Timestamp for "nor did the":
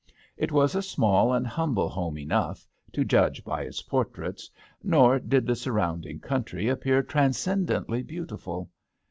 4.81-5.55